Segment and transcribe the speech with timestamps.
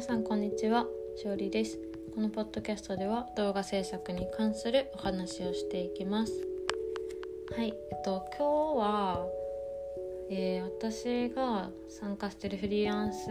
[0.00, 0.86] 皆さんこんにちは。
[1.16, 1.78] 勝利です。
[2.14, 6.32] このポッドキャストでは動画制作に関するお話をしていきます。
[7.54, 9.26] はいえっと今日は、
[10.30, 13.26] えー、私が参加してるフリーランス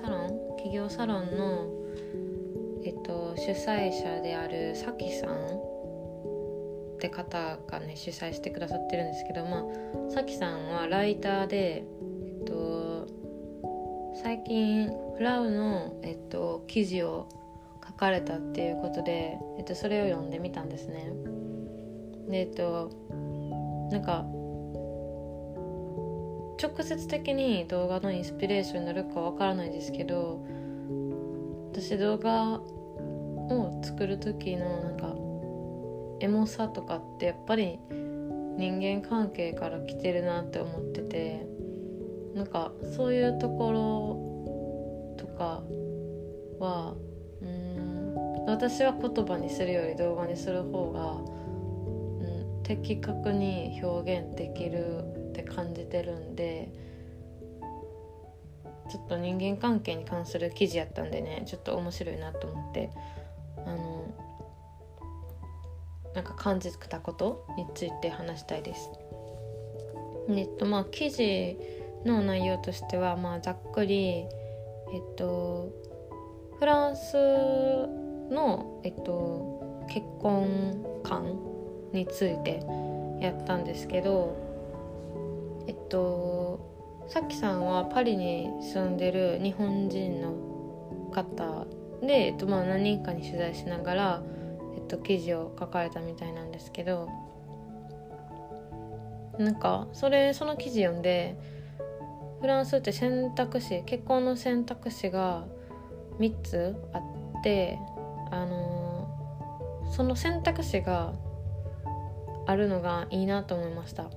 [0.00, 1.68] サロン企業サロンの
[2.82, 5.32] えっと主催者であるさきさん
[6.94, 9.66] って方がね主催してくださってるんですけどま
[10.08, 13.06] あさきさんはライターでえっと
[14.22, 14.90] 最近
[15.22, 17.28] ラウの、えっと、記事を
[17.86, 21.12] 書かれたっていうことで、えっと、それを読んでみたんですね。
[22.28, 22.90] でえっと
[23.90, 24.24] なんか
[26.62, 30.44] 直接的に動画のインスピレーションになるかわからないですけど
[31.72, 35.14] 私動画を作る時のなんか
[36.20, 37.78] エモさとかってやっぱり
[38.56, 41.46] 人間関係から来てるなって思ってて
[42.34, 44.19] なんかそういうところ
[45.20, 45.62] とか
[46.58, 46.94] は
[47.42, 51.12] うん私は言葉にするより動画にする方が、
[52.24, 56.72] うん、的確に表現できるって感じてるんで
[58.90, 62.90] ちょっと人間関係に関する記事やったんでねちょっと面白いなと思って
[63.58, 64.14] あの
[66.14, 68.90] なんか感じたことについて話したいです。
[70.28, 71.56] えっとまあ記事
[72.04, 74.26] の内容としては、まあ、ざっくり、
[74.92, 75.70] えっと、
[76.58, 77.16] フランス
[78.30, 81.38] の、えっと、結婚観
[81.92, 82.62] について
[83.20, 84.36] やったんですけど
[85.66, 91.66] えっとさっきさんはパリに住んでる日本人の方
[92.06, 94.22] で、えっとまあ、何人かに取材しながら、
[94.76, 97.08] えっと、記事を書かれたみたいなんですけど
[99.38, 101.36] なんかそれその記事読んで
[102.40, 105.44] フランスって選択肢結婚の選択肢が
[106.18, 107.78] 3つあって
[108.30, 111.12] あのー、その選択肢が
[112.46, 114.10] あるのがいいなと思いました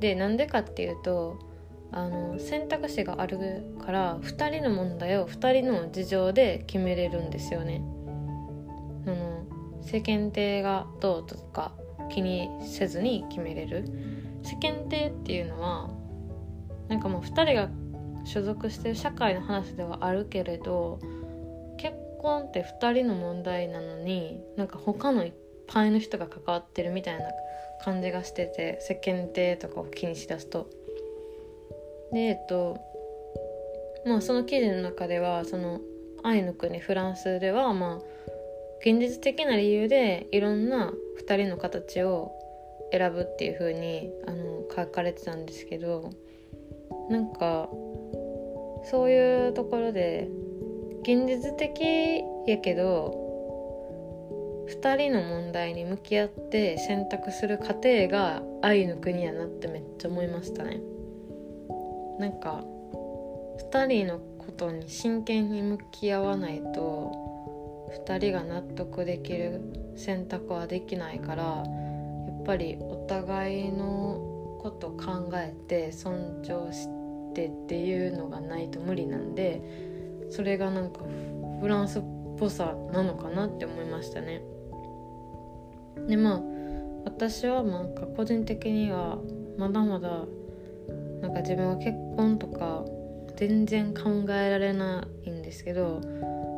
[0.00, 1.38] でなんでかっていうと
[1.92, 3.38] あの選択肢がある
[3.84, 7.82] から2人の問題を2人の事情で決めれるんですよね。
[9.06, 9.44] あの
[9.82, 11.72] 世間体がどうとか
[12.10, 13.84] 気にせずに決めれる
[14.42, 15.90] 世間体っていうのは
[16.92, 17.70] なんかもう2人が
[18.26, 21.00] 所属してる社会の話ではあるけれど
[21.78, 25.32] 結婚って2人の問題なのになんか他のいっ
[25.66, 27.24] ぱいの人が関わってるみたいな
[27.82, 30.68] 感じがしてて世間体とかを気にしだすと。
[32.12, 32.78] でえっと
[34.04, 35.80] まあその記事の中ではその
[36.22, 37.96] 愛の国フランスではまあ
[38.80, 40.92] 現実的な理由でいろんな
[41.26, 42.32] 2人の形を
[42.92, 44.42] 選ぶっていう風にあに
[44.76, 46.10] 書かれてたんですけど
[47.08, 47.68] なんか
[48.84, 50.28] そういうところで
[51.02, 53.22] 現実的やけど
[54.68, 60.80] 2人の問題に向き合って選択する過程が愛の国やなってめっちゃ思いましたね。
[62.18, 62.64] なんか
[63.72, 69.60] 2人のことに真剣に向き合わないと2人が納得できる
[69.96, 74.31] 選択はできないからやっぱりお互いの
[74.62, 76.88] こと考えて尊重し
[77.34, 79.60] てっていうのがないと無理なんで
[80.30, 81.00] それがなんか
[81.60, 82.02] フランスっ
[82.38, 84.42] ぽさなのかなって思いましたね。
[86.08, 86.42] でまあ
[87.04, 89.18] 私はなんか個人的には
[89.58, 90.24] まだまだ
[91.20, 92.84] なんか自分は結婚とか
[93.36, 96.00] 全然考えられないんですけど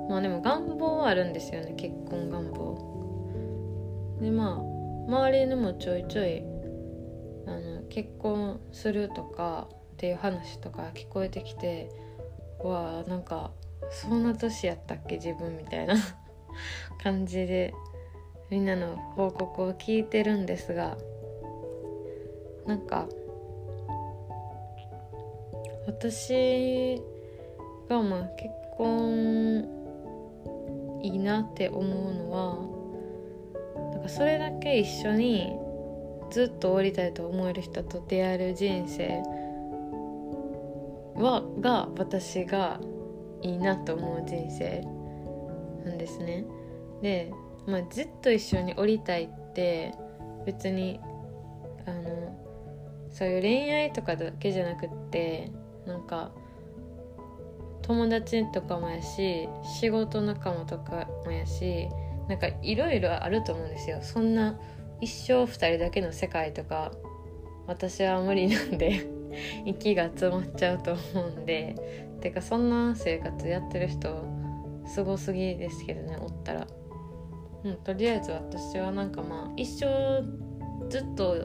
[0.09, 4.75] まあでも願望はあるんですよね結婚願望でまあ
[5.09, 6.42] 周りにもちょいちょい
[7.47, 11.91] あの結婚するとかっていう話とか聞こえてきて
[12.62, 13.53] わあなんか
[13.91, 15.95] そんな年やったっけ自分みたいな
[17.03, 17.75] 感じで
[18.50, 20.97] みんなの報告を聞いてるんですが
[22.67, 23.09] なんか
[25.86, 27.03] 私
[27.89, 29.69] がまあ結婚
[31.03, 35.64] いいなって思うのはなんかそれだけ一緒に
[36.34, 39.22] ずっと降りたいと思える人と出会える人生
[41.15, 42.81] はが私が
[43.41, 44.81] いいなと思う人生
[45.84, 46.45] なんですね。
[47.03, 47.33] で、
[47.69, 49.95] まあ、ずっと一緒に降りたいって
[50.45, 50.98] 別に
[51.86, 52.36] あの
[53.13, 55.53] そういう恋愛とかだけじゃなくって
[55.86, 56.33] なんか
[57.83, 59.48] 友達とかもやし
[59.78, 61.89] 仕事仲間とかもやし
[62.28, 64.59] なんかいろいろあると思うんですよそんな
[65.01, 66.93] 一生2人だけの世界とか
[67.67, 69.07] 私は無理なんで
[69.65, 71.75] 息が詰まっちゃうと思うんで
[72.21, 74.25] てかそんな生活やってる人
[74.87, 76.67] すごすぎですけどねおったら、
[77.65, 80.23] うん、とりあえず私はなんかまあ一生
[80.89, 81.45] ずっと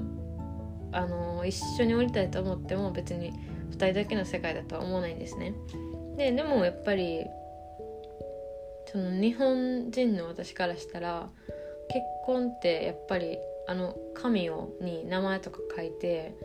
[0.91, 3.33] あの一緒に降りたいと思っても別に
[3.71, 5.53] 2人だけの世界だとは思わないんですね。
[6.17, 7.25] ででもやっぱり
[8.87, 11.29] その日本人の私からしたら
[12.29, 16.35] 結婚ってやっぱりあの紙をに名前とか書いて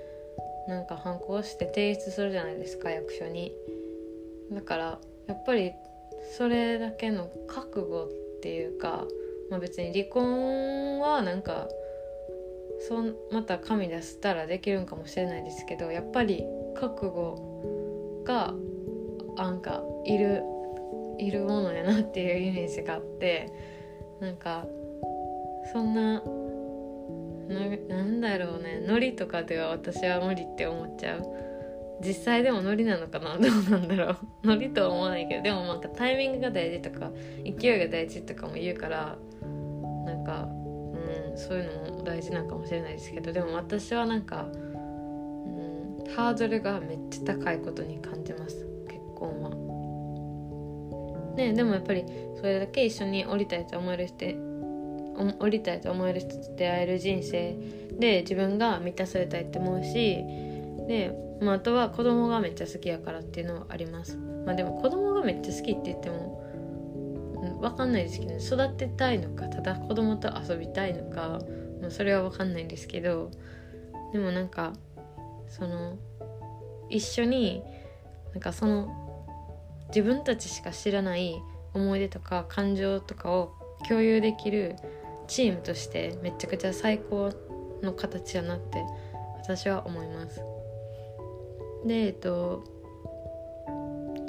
[0.67, 3.53] なんか反抗して提出するじゃないですか役所に。
[4.51, 5.73] だからやっぱり
[6.39, 8.05] それだけの覚悟
[8.39, 9.05] っていうか、
[9.51, 11.69] まあ、別に離婚はなんか
[12.89, 16.45] そまた紙出したらできるんかもしれないですけどやっぱり
[16.75, 18.55] 覚悟が
[19.37, 20.43] なんかいる
[21.19, 23.53] いるものやなっていうイメージがあって
[24.21, 24.67] なんか
[25.73, 26.23] そんな
[27.89, 28.83] なんだろうね。
[28.87, 31.23] ノリとかでは私は無理って思っちゃう。
[32.05, 33.37] 実際でもノリなのかな？
[33.39, 34.17] どうなんだろう。
[34.47, 35.43] ノリとは思わないけど。
[35.43, 37.11] でもなんかタイミングが大事とか
[37.45, 39.19] 勢いが大事とかも言うから
[40.07, 43.33] なんかうんそういうのも大事なんかもしれないですけど。
[43.33, 48.67] でも私はなんか、うん、ハードルがめっちゃ高いことに感じます。
[48.89, 49.51] 結婚は。
[51.37, 52.05] ねでもやっぱり
[52.37, 54.54] それだけ一緒に降りたいと思える人
[55.17, 57.57] 降りたいと思える人と出会える人生
[57.99, 60.25] で自分が満たされたいって思うし
[60.89, 64.17] で、まあ、あとは子供がめっちゃ好きやからっていうのはあります。
[64.45, 66.45] まあでも子供がめっちゃ好きって言っても
[67.61, 71.41] 分かんないですけど、ね、育てたいのかただ子供と遊びたいのか、
[71.81, 73.31] まあ、それは分かんないんですけど
[74.13, 74.73] でもなんか
[75.49, 75.97] その
[76.91, 77.63] 一緒に
[78.33, 78.89] なんかその
[79.89, 81.41] 自分たちしか知らない
[81.73, 83.53] 思い出とか感情とかを
[83.89, 84.77] 共有できる
[85.27, 87.33] チームとしてめちゃくちゃ最高
[87.83, 88.85] の形やなって
[89.37, 90.41] 私は思います。
[91.87, 92.65] でえっと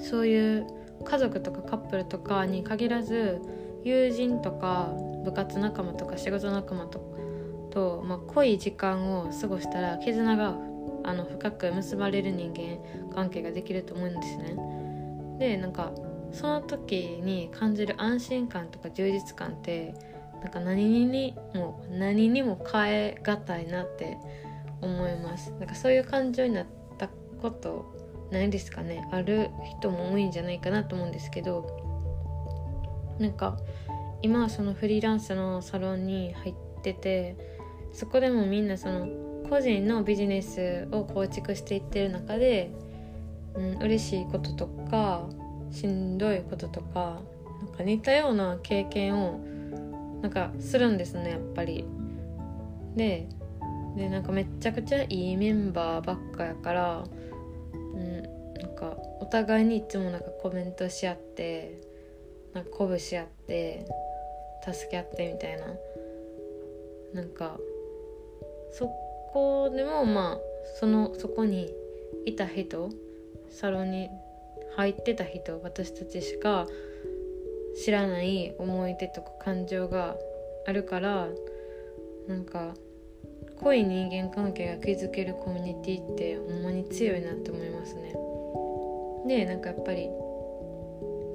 [0.02, 0.68] そういう
[1.04, 3.42] 家族とかカップルとかに限らず
[3.84, 4.94] 友人とか
[5.24, 7.16] 部活仲間とか仕事仲間と
[7.72, 10.56] と、まあ、濃い時間を過ごしたら絆が
[11.04, 12.80] あの深く結ばれる人間
[13.14, 14.56] 関係ができると思うんですね。
[15.38, 15.92] でなんか
[16.32, 19.94] その時に感じる安心感とか充実感って
[20.42, 24.18] なんか何にも何にも変え難いなって
[24.82, 25.52] 思います。
[25.60, 26.66] なんかそういう感情になっ
[26.98, 27.10] た
[27.42, 27.94] こと
[28.32, 29.08] ないですかね。
[29.12, 29.50] ある
[29.80, 31.86] 人も多いんじゃないかなと思うんですけど。
[33.20, 33.58] なんか
[34.22, 37.38] 今はそのフリーランスのサロンに入ってて
[37.94, 39.08] そこでもみんなその
[39.50, 42.72] 個人のビジネスを構築していってる中で、
[43.54, 45.28] うん、嬉しいこととか
[45.72, 47.22] しんどいこととか
[47.62, 49.40] なんか似たような経験を
[50.22, 51.86] なんかするんですねやっぱり。
[52.96, 53.28] で
[53.96, 57.04] でなんかめちゃくちゃいいメンバーばっかやから、
[57.94, 58.24] うん、
[58.62, 61.82] なんかお互いにいつもなんかコメントし合って
[62.54, 63.86] なんか鼓舞し合って
[64.70, 65.68] 助け合ってみたいな
[67.14, 67.58] なんか
[68.72, 68.88] そ
[69.32, 70.40] こでもまあ
[70.80, 71.72] そのそこに
[72.26, 72.90] いた人
[73.50, 74.10] サロンに
[74.76, 76.68] 入ってた人私たちしか
[77.84, 80.16] 知らない思い出とか感情が
[80.68, 81.28] あるから
[82.28, 82.74] なんか
[83.62, 88.16] 濃い人間関係が築けるコミュニティってほんまに強いなって思いますね。
[89.28, 90.10] でなんかやっぱり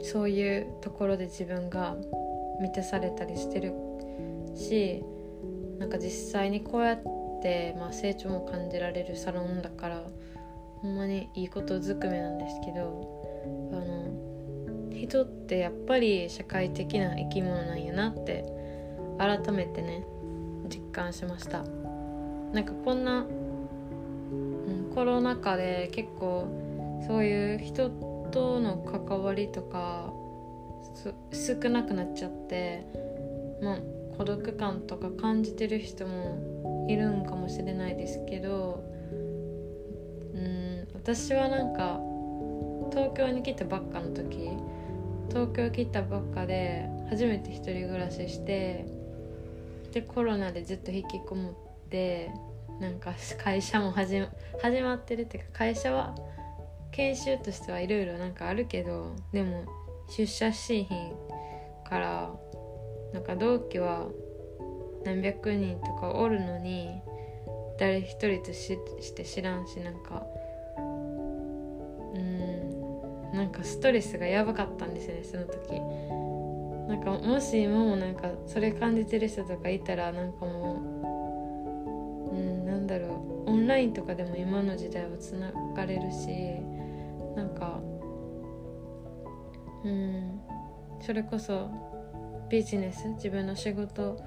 [0.03, 1.97] そういうところで自分が
[2.61, 3.73] 満たされたりしてる
[4.55, 5.05] し
[5.79, 7.03] なんか実際にこうやっ
[7.43, 10.05] て、まあ、成長も感じられるサロンだから
[10.83, 14.30] ほんまにいいことずくめなんですけどあの
[14.91, 18.45] 人ってやっぱり社会的な生き物なんやなって
[19.19, 20.05] 改めてね
[20.69, 21.65] 実感しました。
[22.53, 26.49] なんかこんな、うん、コロナ禍で結構
[27.07, 27.91] そういう人
[28.31, 30.13] との関わりとか
[31.33, 32.85] 少なくなっちゃって
[33.63, 33.79] まあ
[34.17, 38.85] 孤独感とか感じてる人もいるんかもしれないですけど
[40.35, 42.01] うん私はなんか
[42.91, 44.51] 東京に来たばっかの時
[45.29, 48.85] 東京来たばっかで初めて一人暮らしして
[49.93, 52.31] でコロナでずっと引きこもって
[52.81, 54.29] なんか会社も始ま
[54.63, 56.15] 始まってるっていうか会社は
[56.93, 59.65] 研修としてはいろいろなんかあるけどでも
[60.09, 61.13] 出社しひん
[61.89, 62.31] から
[63.13, 64.09] なんか同期は
[65.05, 67.01] 何百人とかおるのに
[67.79, 70.23] 誰一人としして知らんしなんか
[72.15, 72.60] うん
[73.33, 75.81] なんかストレスがやばかったんですよねその時。
[76.89, 80.75] なんかもし今もなんかそれ感じてる人とかいたらなんかも
[82.33, 83.07] ううんなんだろ
[83.47, 83.51] う。
[83.51, 86.29] オンラインとかでも今の時代はつながれるし
[87.37, 87.81] なんか
[89.85, 90.41] うん
[91.01, 91.71] それこそ
[92.49, 94.19] ビジネス自分の仕事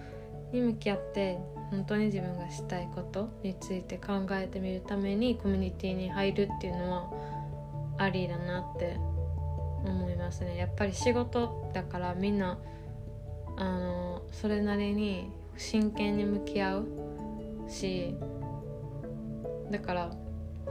[0.51, 1.39] に向き合って
[1.72, 7.10] 本当に自分がしたいことについて考えてみるためにコミュニティに入るっていうのは
[7.97, 8.97] ありだなって
[9.85, 10.57] 思いますね。
[10.57, 12.57] やっぱり仕事だからみんな
[13.57, 16.88] あのそれなりに真剣に向き合う
[17.67, 18.15] し
[19.71, 20.12] だから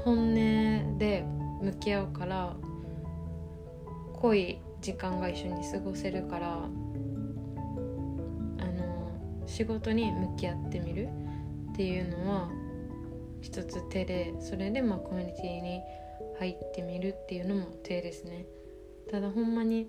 [0.04, 1.24] 本音で
[1.60, 2.56] 向き合うから
[4.14, 6.68] 濃い時間が一緒に過ごせるからあ
[8.64, 11.08] の仕事に向き合ってみる
[11.72, 12.48] っていうのは
[13.40, 15.80] 一つ手でそれでまあコミュニティに
[16.42, 18.46] 入ってみるっていうのも手ですね。
[19.10, 19.86] ただほんまに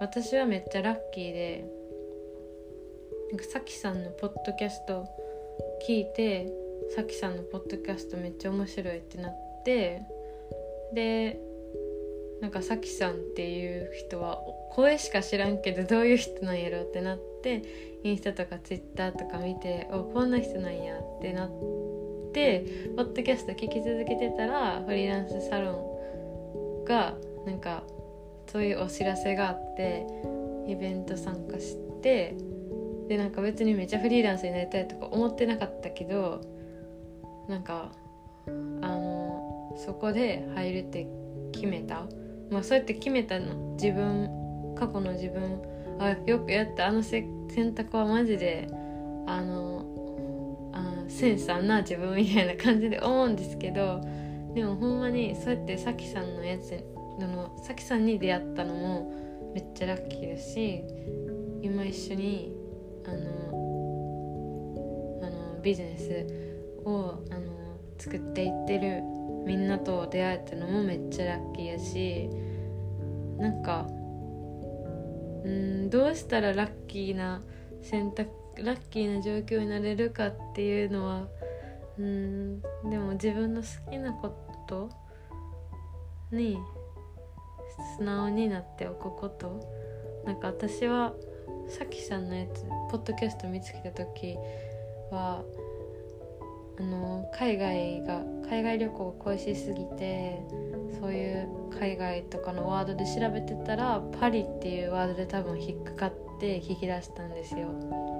[0.00, 1.64] 私はめっちゃラッキーで
[3.30, 5.06] なんかさきさんのポッドキャスト
[5.86, 6.52] 聞いて
[6.96, 9.34] さきさんのポッドキャストめっちゃ面白いってなっ
[9.64, 10.02] て
[10.92, 11.40] で
[12.40, 14.40] なんかさきさんっていう人は
[14.72, 17.62] 声しか知らんけどどういう人なんやろってなって
[18.02, 21.83] インスタとかツイッターとか見ておこんな人なんやってなって
[22.34, 27.14] ポッドキャスト聞き続けてたらフリーランスサロンが
[27.46, 27.84] なんか
[28.50, 30.04] そういうお知らせがあって
[30.66, 32.34] イベント参加して
[33.08, 36.40] でなんか別にめっちゃフリーランスになりたいとか思ってなかったけど
[37.48, 37.92] なんか
[38.48, 41.06] あのそこで入るって
[41.52, 42.02] 決めた。
[42.50, 43.76] まあそうやって決めたの。
[43.80, 45.62] 自分過去の自分。
[46.00, 46.88] あよくやった。
[46.88, 47.28] あの選
[47.76, 48.68] 択はマジで
[49.26, 49.93] あの
[51.08, 54.00] センスあんな自分みたいな感じで思うんですけど
[54.54, 56.72] でもほんまにそうやってさきさんのやつ
[57.18, 59.12] のさきさんに出会ったのも
[59.54, 60.82] めっちゃラッキーだし
[61.62, 62.54] 今一緒に
[63.06, 63.16] あの
[65.22, 66.26] あのビジネス
[66.84, 69.02] をあの作っていってる
[69.46, 72.28] みんなと出会えたのもめっちゃラッキーやし
[73.38, 73.86] なんか
[75.44, 77.42] うんどうしたらラッキーな
[77.82, 78.30] 選択
[78.62, 81.28] ラッキーな状況になれるかっていうのは
[81.98, 84.34] うんでも自分の好きなこ
[84.66, 84.90] と
[86.30, 86.58] に
[87.96, 89.84] 素直になっておくこと。
[90.24, 91.12] なんか私は
[91.68, 94.36] さきさんのやつポッドキャスト見つけた時
[95.10, 95.44] は
[96.78, 100.42] あの海外が海外旅行が恋しすぎて
[101.00, 108.13] そういう海外とかのワードで調べてたらパリっていうワードで多分引っかかって聞き出したんですよ。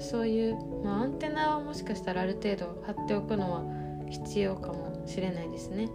[0.00, 3.62] そういう、まあ、アンテナはもしかしたらある程度張っておくのは
[4.10, 5.88] 必要かもしれないですね。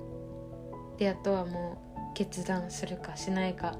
[0.98, 1.82] であとはも
[2.12, 3.78] う決断するかしないか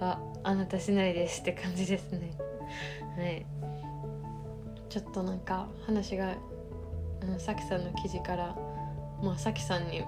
[0.00, 2.32] はあなたしないですって感じですね。
[3.16, 3.46] はい。
[4.88, 6.34] ちょっとなんか話が
[7.38, 8.56] さきさんの記事から
[9.22, 10.02] まあさきさんに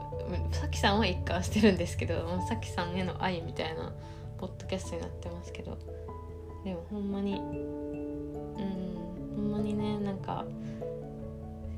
[0.52, 3.92] さきさんは一貫してるんですけどさきさんへの愛みたいな
[4.38, 5.76] ポッドキャストになってますけど。
[6.66, 7.40] でもほんまに
[10.16, 10.44] んか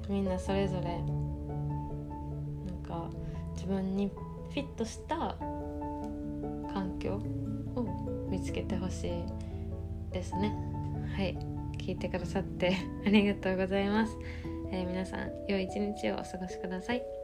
[0.09, 3.11] みんなそれぞれなんか
[3.55, 4.11] 自分に
[4.51, 5.37] フィットした
[6.73, 7.21] 環境
[7.75, 10.55] を見つけてほしいですね。
[11.15, 11.59] はい。
[11.79, 12.77] 聞いてくださって
[13.07, 14.15] ありがとうございます、
[14.71, 17.18] えー、皆さん良い一日をお過ごしください。